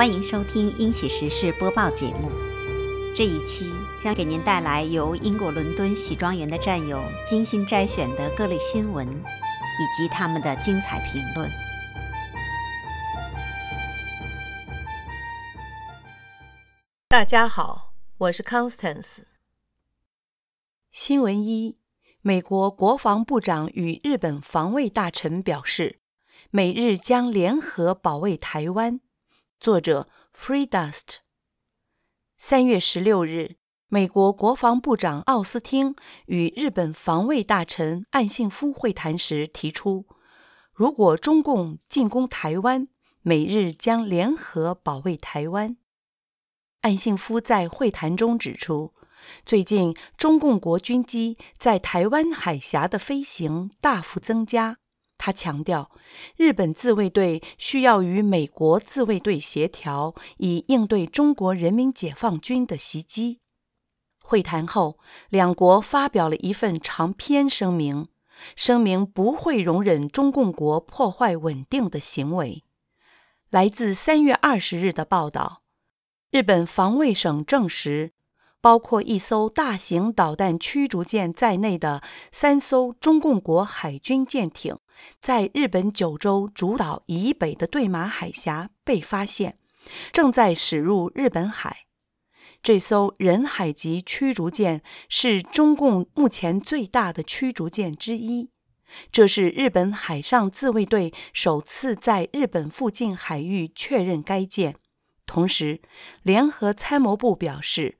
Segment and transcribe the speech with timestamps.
[0.00, 2.30] 欢迎收听《英喜时事播报》节目。
[3.14, 3.70] 这一期
[4.02, 11.50] 将给您带来由英国伦敦喜庄园的战友精心摘选的各类新闻，以及他们的精彩评论。
[17.06, 19.18] 大家好，我是 Constance。
[20.90, 21.76] 新闻一：
[22.22, 25.98] 美国国防部长与日本防卫大臣表示，
[26.50, 29.00] 美日将联合保卫台湾。
[29.60, 31.16] 作者：Freedust。
[32.38, 33.56] 三月十六日，
[33.88, 40.06] 美国国防部长奥斯汀与日本防卫大臣岸信夫会谈时提出，
[40.72, 42.88] 如果中共进攻台湾，
[43.20, 45.76] 美日将联合保卫台湾。
[46.80, 48.94] 岸信夫在会谈中指出，
[49.44, 54.78] 最近中共国军机在台湾海峡的飞行大幅增加。
[55.22, 55.90] 他强调，
[56.38, 63.40] 日本自卫队需要与美国自卫队协调，以应对中国人民解放军的袭击。
[64.22, 68.08] 会谈后，两国发表了一份长篇声明，
[68.56, 72.64] 声明不会容忍中共国破坏稳定的行为。
[73.50, 75.60] 来自三月二十日的报道，
[76.30, 78.14] 日本防卫省证实，
[78.62, 84.78] 包括一艘大型导弹驱逐舰在内的三艘中共国海军舰艇。
[85.20, 89.58] 在日本九州主岛以北的对马海峡被发现，
[90.12, 91.86] 正在驶入日本海。
[92.62, 98.50] 这艘人海级驱逐舰是中共目前最大的驱逐舰之一。
[99.12, 104.76] 这是日本海上自卫队首次在日本附近海域确认该舰。
[105.26, 105.80] 同时，
[106.22, 107.98] 联合参谋部表示，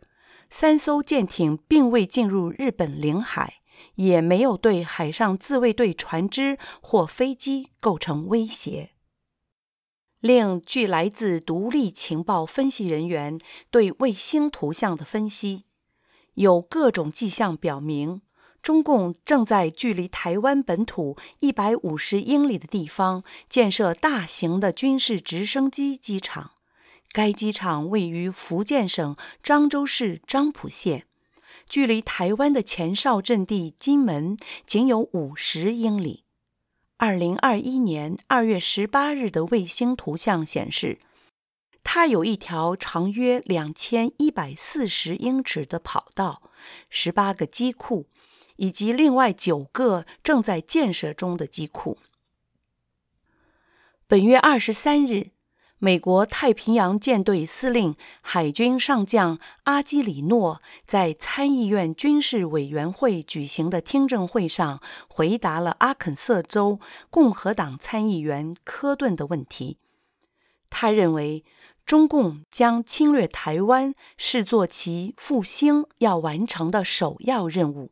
[0.51, 3.60] 三艘舰艇并未进入日本领海。
[4.01, 8.93] 也没有对海上自卫队船只或飞机构成威胁。
[10.21, 13.39] 另据来自独立情报分析人员
[13.71, 15.65] 对卫星图像的分析，
[16.35, 18.23] 有各种迹象表明，
[18.63, 26.53] 中共正在距离台湾本土一百五十英里的地方建设大型的军事直升机机场。
[27.13, 31.07] 该机场位于福建省漳州市漳浦县。
[31.71, 34.37] 距离台湾的前哨阵地金门
[34.67, 36.25] 仅有五十英里。
[36.97, 40.99] 二零二一年二月十八日的卫星图像显示，
[41.85, 46.43] 它有一条长约两千一百四十英尺的跑道，
[46.89, 48.09] 十八个机库，
[48.57, 51.99] 以及另外九个正在建设中的机库。
[54.09, 55.31] 本月二十三日。
[55.83, 69.79] 美国太平洋舰队司令海军上将阿基里诺在参议院军事委员会举行的听证会上回答了阿肯色州共和党参议员科顿的问题。
[70.69, 71.47] 他认为，
[71.87, 77.91] 中共将侵略台湾视作其复兴要完成的首要任务。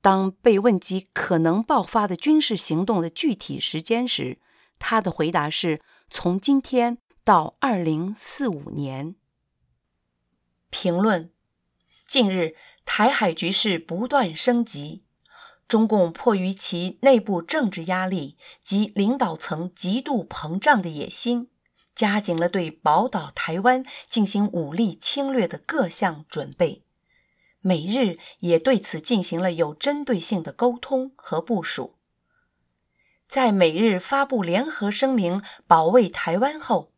[0.00, 4.38] 当被问及可能爆发的军事行动的具体时间时，
[4.78, 5.80] 他的回答是。
[6.12, 9.14] 从今天到二零四五年。
[10.68, 11.30] 评论：
[12.04, 15.04] 近日台海局势不断升级，
[15.68, 21.48] 中共迫于其内部政治压力及领导层极度膨胀的野心，
[21.94, 26.84] 加紧了对宝岛台湾进行武力侵略的各项准备。
[27.60, 31.99] 美日也对此进行了有针对性的沟通和部署。
[33.30, 36.90] 在美日发布联合声明保卫台湾后，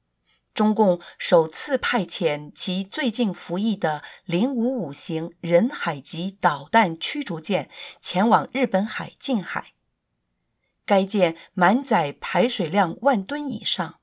[0.55, 7.69] 中共首次派遣其最近服役的零五五型人海级导弹驱逐舰
[8.01, 9.75] 前往日本海近海。
[10.87, 13.97] 该舰满载排水量万吨以上，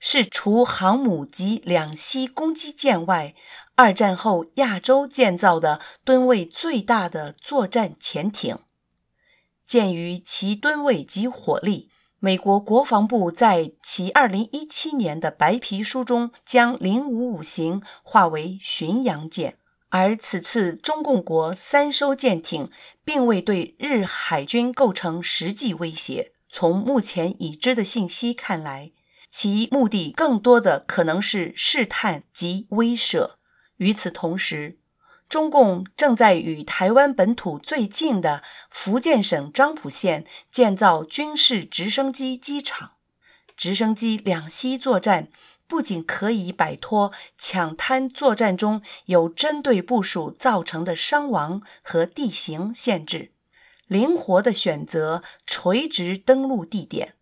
[0.00, 3.36] 是除航母及两栖攻击舰外，
[3.76, 8.58] 二战后亚洲建造的吨位最大的作战潜艇。
[9.66, 11.90] 鉴于其吨位及火力，
[12.20, 19.58] 美国国防部在其二零一七年的白皮书中将零五五型划为巡洋舰，
[19.90, 22.70] 而此次中共国三艘舰艇
[23.04, 26.32] 并未对日海军构成实际威胁。
[26.48, 28.92] 从目前已知的信息看来，
[29.30, 33.32] 其目的更多的可能是试探及威慑。
[33.76, 34.78] 与此同时，
[35.28, 42.92] 中共正在与台湾本土最近的福建省漳浦县建造军事直升机机场。
[43.56, 45.28] 直升机两栖作战
[45.66, 53.32] 不仅可以摆脱抢滩作战中有针对部署造成的伤亡和地形限制，
[53.88, 57.14] 灵活地选择垂直登陆地点。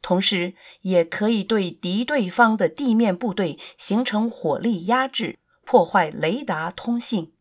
[0.00, 7.32] 同时也可以对敌对方的地面部队形成火力压制，破坏雷达通信，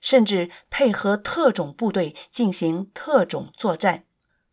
[0.00, 4.04] 甚至配合特种部队进行特种作战。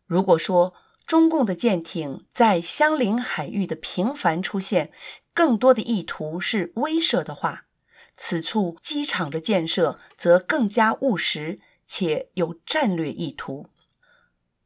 [0.06, 0.74] 如果说
[1.06, 4.90] 中共的舰艇在相邻海域的频繁出现，
[5.32, 7.66] 更多的意图是威慑的话，
[8.14, 13.66] 此处机场的建设则更加务实且有战略意图。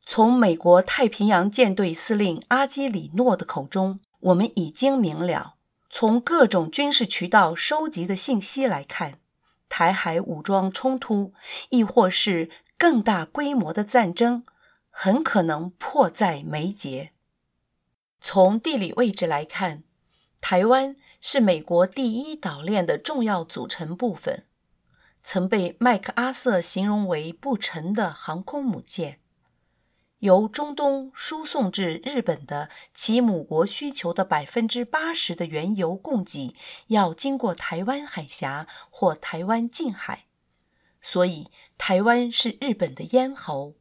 [0.06, 5.54] 从美国太平洋舰队司令阿基里诺的口中，我们已经明了，
[5.90, 9.18] 从各种军事渠道收集的信息来看，
[9.70, 11.32] 台海武装冲突，
[11.70, 14.44] 亦或是更大规模的战争，
[14.90, 17.12] 很可能迫在眉睫。
[18.20, 19.84] 从地理位置来看，
[20.42, 24.44] 台湾是美国第一岛链的重要组成部分，
[25.22, 29.20] 曾被麦克阿瑟形容为不沉的航空母舰。
[30.20, 36.54] 由中东输送至日本的其母国需求的百分之八十的原油供给
[36.86, 40.26] 要经过台湾海峡或台湾近海，
[41.02, 43.74] 所以台湾是日本的咽喉。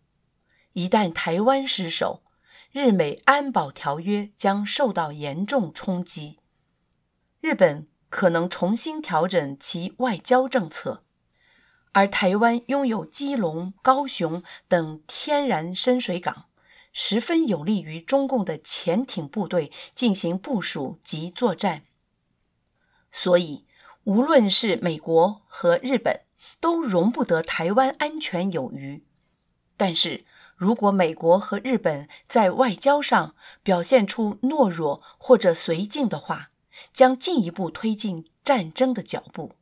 [0.74, 2.24] 一旦台湾失守，
[2.72, 6.40] 日美安保条约将受到严重冲击。
[7.42, 11.04] 日本可能重新调整其外交政策，
[11.92, 16.46] 而台湾拥有基隆、高雄等天然深水港，
[16.94, 21.84] 十分有利于中共的潜艇部队进行部署及作战。
[23.12, 23.66] 所以，
[24.04, 26.22] 无论是美国和日本，
[26.60, 29.04] 都容不得台湾安全有余。
[29.76, 30.26] 但是
[30.56, 36.52] 如果美国和日本在外交上表现出懦弱或者绥靖的话，
[36.94, 39.54] 将进一步推进战争的脚步。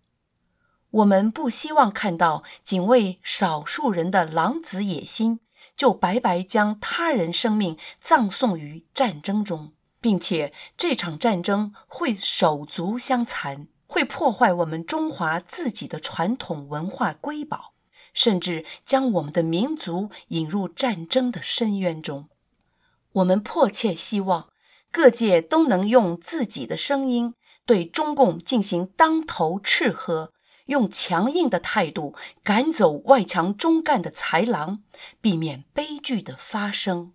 [0.92, 5.40] 我们不希望看到仅为少数人的狼子野心，
[5.76, 17.74] 就白白将他人生命葬送于战争中，并且这场战争会手足相残，会破坏我们中华自己的传统文化瑰宝，
[18.14, 22.30] 甚至将我们的民族引入战争的深渊中。
[23.14, 24.50] 我们迫切希望。
[24.90, 27.34] 各界都能用自己的声音
[27.66, 30.32] 对中共进行当头斥喝，
[30.68, 34.84] 用强硬的态度赶走外强中干的豺狼，
[35.22, 37.14] 避免悲剧的发生。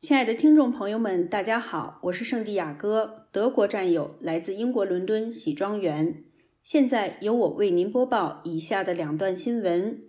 [0.00, 6.24] 亲爱的听众朋友们，大家好，我是圣地亚哥，德国战友，来自英国伦敦喜庄园。
[6.62, 10.05] 现在由我为您播报以下的两段新闻。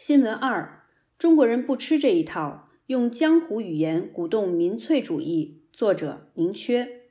[0.00, 0.84] 新闻二：
[1.18, 5.64] 中国人不吃这一套，用江湖语言鼓动民粹主义。
[5.72, 7.10] 作者：宁缺。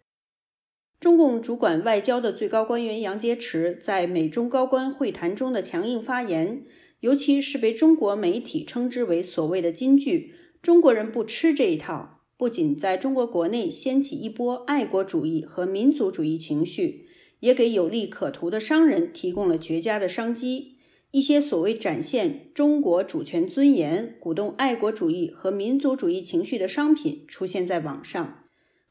[0.98, 6.63] 中共主管外交的最高官员杨洁篪在美中高官会谈中的强硬发言，
[7.01, 10.33] 尤其是被中国媒体称之为所谓的金句。
[10.62, 17.10] 中国人不吃这一套，不仅在中国国内掀起一波爱国主义和民族主义情绪，
[17.42, 20.77] 也给有利可图的商人提供了绝佳的商机。
[21.12, 28.44] 一些所谓展现中国主权尊严、鼓动爱国主义和民族主义情绪的商品出现在网上。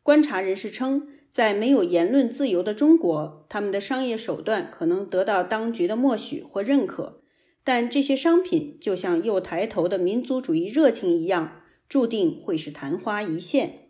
[0.02, 7.22] 观察人士称，在没有言论自由的中国，他们的商业手段可能得到当局的默许或认可。
[7.62, 13.88] 但这些商品就像又抬头的民族主义热情一样，注定会是昙花一现。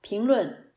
[0.00, 0.72] 评论：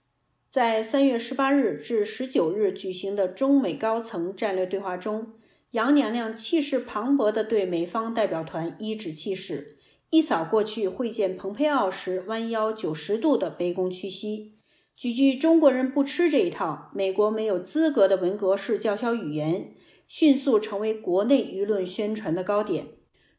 [0.50, 5.34] 在三月十八日至十九日举行的中美高层战略对话中，
[5.78, 9.78] 杨娘娘气势磅礴地对美方代表团颐指气使，
[10.10, 14.56] 一扫过去会见蓬佩奥时弯腰九十度的卑躬屈膝。
[14.98, 19.76] 几句“中国人不吃这一套，美国没有资格”的文革式叫嚣语言。
[20.08, 22.88] 迅速成为国内舆论宣传的高点，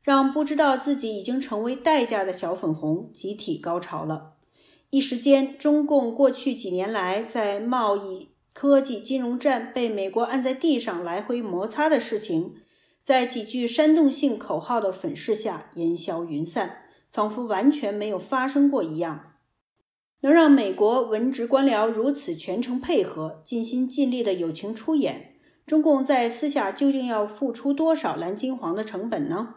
[0.00, 4.34] 让不知道自己已经成为代价的小粉红集体高潮了。
[4.90, 8.28] 一时间，中共过去几年来在贸易、
[8.60, 12.56] 科技、金融战被美国按在地上来回摩擦的事情，
[13.04, 16.78] 在几句煽动性口号的粉饰下烟消云散，
[17.12, 19.34] 仿佛完全没有发生过一样。
[20.22, 25.36] 能让美国文职官僚如此全程配合、尽心尽力的友情出演。
[25.64, 29.54] 中共在私下究竟要付出多少蓝金黄的成本呢？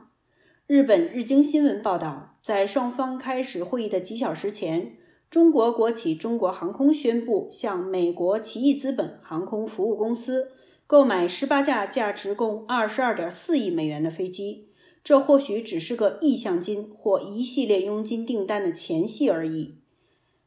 [0.68, 4.98] 日本日经新闻报道，在双方开始会议的几小时前，
[5.32, 10.52] 中国国企中国航空宣布向美国奇异资本航空服务公司
[10.86, 14.68] 购买十八架价值共二十二点四亿美元的飞机。
[15.02, 19.78] 这或许只是个意向金或一系列佣金订单的前戏而已。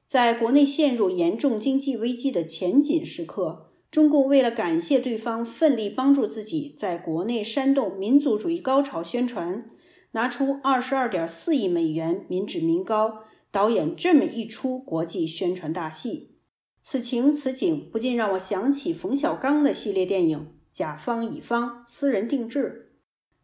[0.06, 3.70] 在国内陷入严重经济危机的前紧时刻。
[3.90, 9.70] 中共为了感谢对方奋力帮助自己在国内煽动民族主义高潮宣传，
[10.10, 13.20] 拿出二十二点四亿美元民脂民膏，
[13.54, 16.40] 导演这么一出国际宣传大戏。
[16.82, 20.38] 此情此景，不禁让我想起冯小刚的系列电影
[20.72, 22.90] 《甲方乙方私人定制》。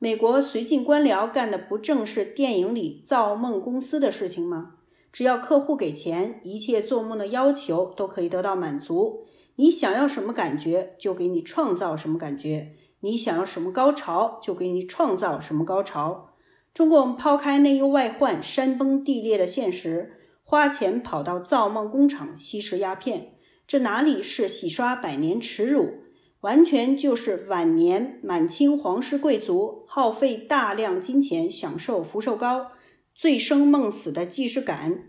[0.01, 4.79] 美国绥靖官僚干的不正是电影里造梦公司的事情吗？
[5.13, 9.27] 只要客户给钱，一切做梦的要求都可以得到满足。
[9.55, 16.30] 你想要什么感觉，就给你创造什么感觉；你想要什么高潮，就给你创造什么高潮。
[16.73, 23.35] 中共抛开内忧外患、山崩地裂的现实，花钱跑到造梦工厂吸食鸦片，
[23.67, 26.05] 这哪里是洗刷百年耻辱，
[26.41, 32.71] 完全就是晚年满清皇室贵族耗费大量金钱享受福寿膏、
[33.15, 35.09] 醉生梦死的既视感。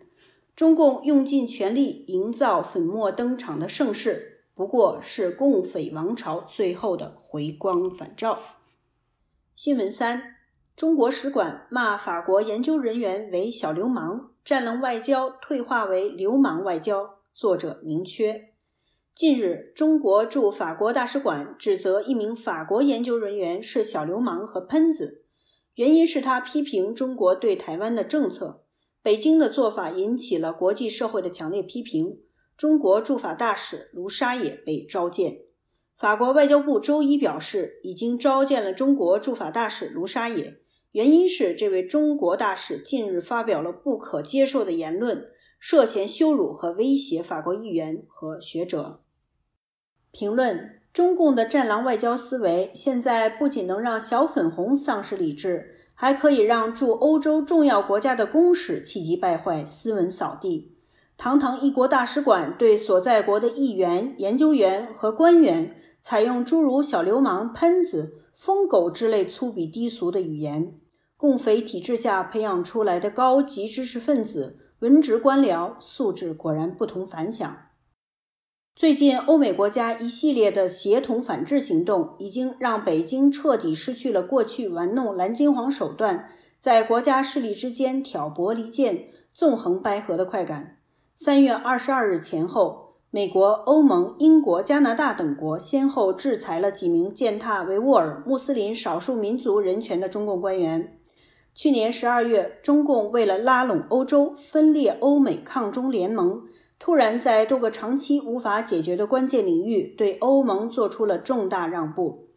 [0.56, 4.44] 中共用尽全力营造粉墨登场的盛世。
[4.54, 8.38] 不过是共匪王朝最后的回光返照。
[9.56, 10.36] 新闻三：
[10.76, 17.20] 中国使馆骂法国研究人员为小流氓，战狼外交退化为流氓外交。
[17.34, 18.54] 作者宁缺。
[19.14, 25.24] 近日，中国驻法国大使馆指责一名法国研究人员是小流氓和喷子，
[25.76, 28.64] 原因是他批评中国对台湾的政策。
[29.04, 32.20] 北京的做法引起了国际社会的强烈批评。
[32.58, 35.42] 中国驻法大使卢沙野被召见。
[35.98, 40.61] 法国外交部周一表示，已经召见了中国驻法大使卢沙野，
[40.92, 49.00] 原因是这位中国大使近日发表了不可接受的言论，涉嫌羞辱和威胁法国议员和学者。
[50.12, 60.76] 评论：中共的战狼外交思维，现在不仅能让小粉红丧失理智，还可以让驻欧洲重要国家的公使气急败坏、斯文扫地。
[61.16, 70.74] 堂堂一国大使馆对所在国的议员、研究员和官员采用诸如“小流氓”“喷子”“疯狗”之类粗鄙低俗的语言，
[71.22, 77.56] 共匪体制下培养出来的高级知识分子、文职官僚素质果然不同凡响。
[78.76, 86.28] 最近，欧美国家一系列的协同反制行动，已经让北京彻底失去了过去玩弄蓝金黄手段，
[86.60, 90.78] 在国家势力之间挑拨离间、纵横捭阖的快感。
[91.14, 100.98] 三月二十二日前后，美国、欧盟、英国、加拿大等国先后制裁了几名践踏维吾尔、穆斯林少数民族人权的中共官员。
[101.54, 106.44] 去年十二月，中共为了拉拢欧洲、分裂欧美抗中联盟，
[106.80, 112.30] 突然在多个长期无法解决的关键领域对欧盟做出了重大让步，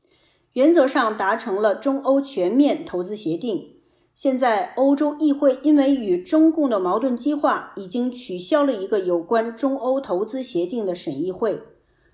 [0.55, 3.71] 原则上达成了中欧全面投资协定。
[4.13, 11.61] 现在，欧洲议会因为与中共的矛盾激化，已经取消了一个有关中欧投资协定的审议会。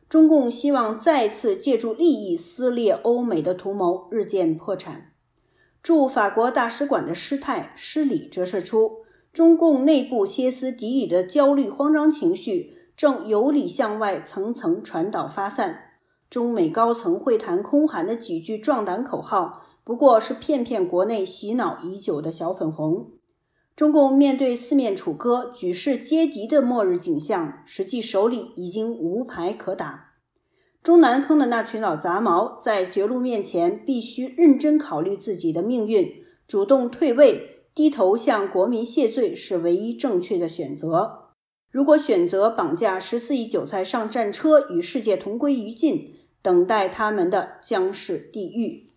[0.08, 5.12] 中共希望再次借助利益撕裂欧美的图谋日渐破产。
[5.82, 8.98] 驻法国大使馆的失态失礼，折射出
[9.32, 15.78] 中共内部歇斯底里的焦虑慌张情绪正由里向外层层传导发散。
[16.28, 19.66] 中美高层会谈空喊的几句壮胆口号。
[19.82, 23.12] 不过是骗骗国内洗脑已久的小粉红。
[23.74, 30.09] 中共面对四面楚歌、举世皆敌的末日景象，实际手里已经无牌可打。
[30.82, 36.10] 中南坑的那群老杂毛，在绝路面前，必须认真考虑自己的命运，
[36.48, 41.34] 主动退位，低头向国民谢罪，是唯一正确的选择。
[41.70, 48.89] 如果选择绑架十四亿韭菜上战车，与世界同归于尽，等待他们的将是地狱。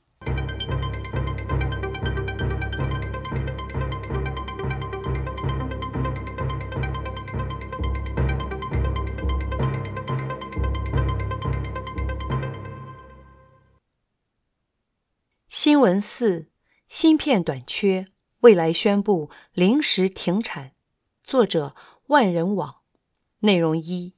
[15.63, 16.48] 新闻四：
[16.89, 18.08] 芯片短缺，
[18.41, 20.74] 蔚来宣布临时停产。
[21.24, 21.74] 作者：
[22.08, 22.82] 万人网。
[23.39, 24.13] 内容一：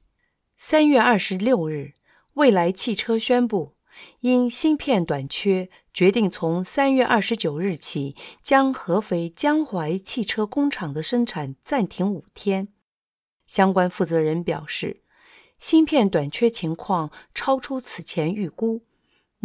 [0.56, 1.92] 三月二十六日，
[2.34, 3.76] 蔚来汽车宣布，
[4.22, 12.66] 因芯片短缺，决定从三月二十九日起，将合肥江淮汽车工厂的生产暂停五天。
[13.46, 15.04] 相关负责人表示，
[15.60, 18.82] 芯片短缺情况超出此前预估。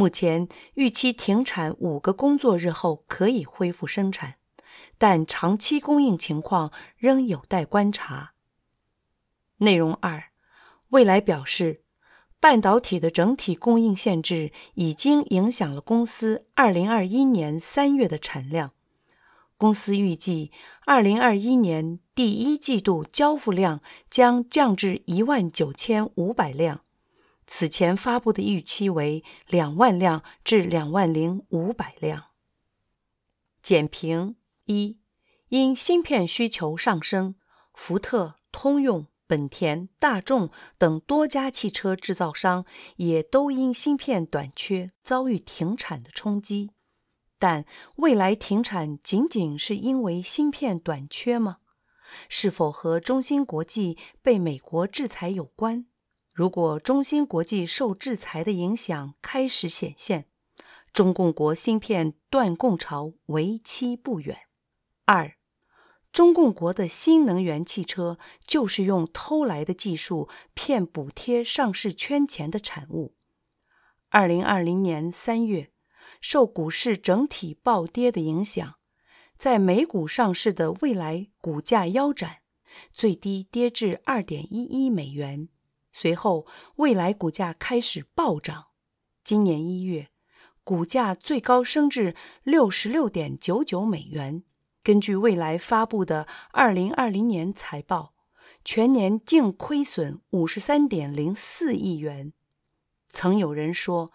[0.02, 4.38] 目前预期停产五个工作日后可以恢复生产，
[4.98, 8.34] 但长期供应情况仍有待观察。
[9.58, 10.32] 内容二，
[10.90, 11.84] 未来表示，
[12.40, 18.72] 半导体的整体供应限制已经影响了公司二零二一年三月的产量。
[19.56, 20.52] 公司预计
[20.88, 26.82] 二零二一年第一季度交付量将降至一万九千五百辆。
[27.54, 32.28] 此前发布的预期为两万辆至两万零五百辆。
[33.62, 34.98] 简评一：
[35.50, 37.36] 因芯片需求上升，
[37.74, 42.66] 福特、通用、本田、大众等多家汽车制造商
[42.96, 46.72] 也都因芯片短缺遭遇停产的冲击。
[47.38, 47.66] 但
[47.98, 51.58] 未来停产仅仅是因为芯片短缺吗？
[52.30, 55.88] 是否和中芯国际被美国制裁有关？
[56.34, 60.28] 如果中芯国际受制裁的影响开始显现，
[60.94, 64.38] 中共国芯片断供潮为期不远。
[65.06, 65.36] 二，
[66.14, 73.16] 中共国的新能源汽车就是用偷来的技术骗补贴上市圈钱的产物。
[74.10, 75.72] 二零二零年三月，
[76.22, 78.76] 受股市整体暴跌的影响，
[79.38, 82.38] 在美股上市的蔚来股价腰斩，
[82.94, 85.50] 最低跌至二点一一美元。
[85.92, 86.46] 随后，
[86.76, 88.68] 蔚来股价开始暴涨，
[89.24, 90.10] 今年一月。
[90.64, 94.44] 股价最高升至六十六点九九美元。
[94.84, 98.14] 根据蔚来发布的二零二零年财报，
[98.64, 102.34] 全年净亏损五十三点零四亿元。
[103.10, 104.12] 曾有人说，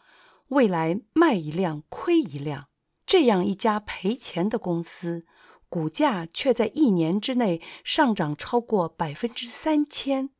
[0.49, 2.69] 蔚来卖一辆亏一辆，
[3.05, 5.27] 这样一家赔钱的公司，
[5.69, 10.31] 股价却在一年之内上涨超过百分之三千。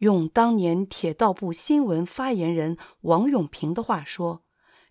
[0.00, 4.44] 用当年铁道部新闻发言人王永平的话说。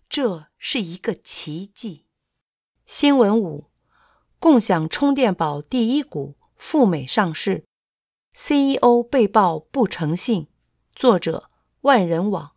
[0.08, 2.06] 这是一个奇迹。
[2.84, 3.66] 新闻五：
[4.40, 7.64] 共享充电宝第一股赴美上市
[8.34, 10.48] ，CEO 被曝不诚信。
[10.96, 11.48] 作者：
[11.82, 12.56] 万人网。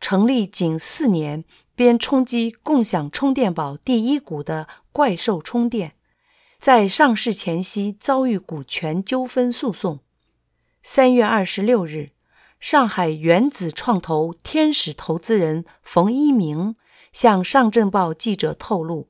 [0.00, 1.44] 成立仅四年
[1.76, 5.96] 便冲击共享充电宝第一股的怪兽充电，
[6.60, 10.00] 在上市前夕遭遇股权纠纷诉讼。
[10.88, 12.10] 三月二十六日。
[12.60, 16.76] 上海原子创投天使投资人冯一鸣
[17.12, 19.08] 向上证报记者透露，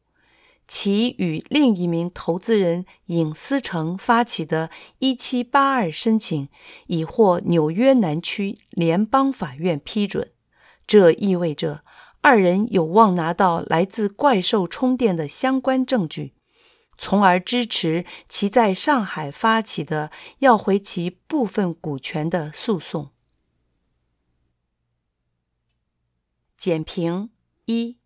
[0.67, 6.49] 其与另一名投资人尹思成发起的1782申请
[6.87, 10.31] 已获纽约南区联邦法院批准，
[10.87, 11.83] 这意味着
[12.23, 16.33] 二人有望拿到来自怪兽充电的相关证据，
[16.99, 23.11] 从而支持其在上海发起的要回其部分股权的诉讼。
[26.57, 27.31] 简评
[27.67, 27.99] 一：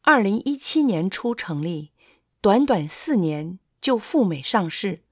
[0.00, 1.92] 二零一七年初成立，
[2.40, 5.04] 短短四年就赴美上市。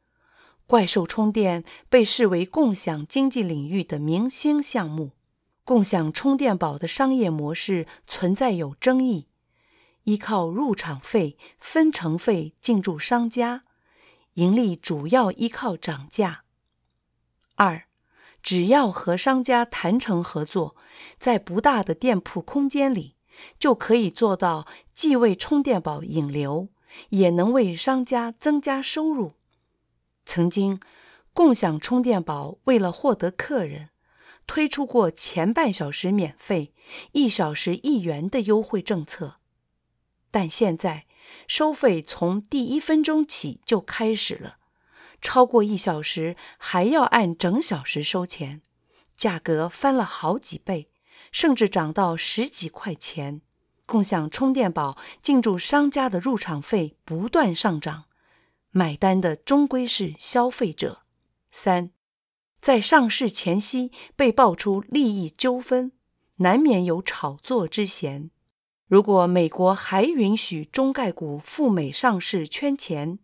[0.66, 5.12] 怪兽充电被视为共享经济领域的明星项目。
[5.64, 9.28] 共享充电宝的商业模式存在有争议，
[10.04, 13.64] 依靠入场费、分成费进驻商家，
[14.34, 16.44] 盈利主要依靠涨价。
[17.56, 17.84] 二。
[18.44, 20.74] 只要和商家谈成合作，
[21.20, 23.14] 在不大的店铺空间里，
[23.56, 26.66] 就可以做到既为充电宝引流，
[27.10, 29.34] 也能为商家增加收入。
[30.26, 30.80] 曾经，
[31.32, 33.90] 共享充电宝为了获得客人，
[34.48, 36.74] 推出过前半小时免费、
[37.12, 39.36] 一小时一元的优惠政策，
[40.32, 41.06] 但现在
[41.46, 44.56] 收费从第一分钟起就开始了。
[45.20, 48.60] 超过一小时还要按整小时收钱，
[49.14, 50.90] 价格翻了好几倍，
[51.30, 53.40] 甚至涨到十几块钱。
[53.86, 58.06] 共享充电宝进驻商家的入场费不断上涨，
[58.70, 61.02] 买单的终归是消费者。
[61.50, 61.90] 三，
[62.60, 65.92] 在上市前夕被爆出利益纠纷，
[66.36, 68.30] 难免有炒作之嫌。
[68.92, 73.18] 如果美国还允许中概股赴美上市圈钱，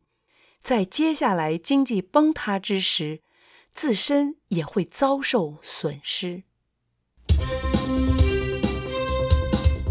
[0.62, 3.20] 在接下来经济崩塌之时，
[3.74, 6.44] 自身也会遭受损失。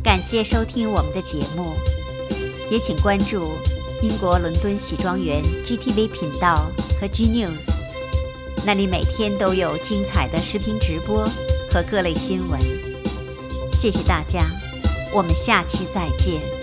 [0.04, 1.76] 感谢收听我们的节目，
[2.72, 3.48] 也请关注
[4.02, 7.70] 英国伦敦喜庄园 GTV 频道和 G News，
[8.66, 11.24] 那里每天都有精彩的视频直播
[11.72, 12.60] 和各类新闻。
[13.72, 14.50] 谢谢大家，
[15.12, 16.57] 我们下期再见。